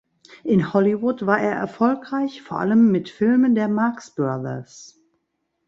[0.43, 4.99] In Hollywood war er erfolgreich, vor allem mit Filmen der Marx Brothers.